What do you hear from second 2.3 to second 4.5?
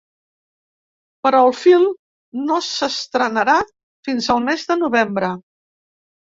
no s’estrenarà fins el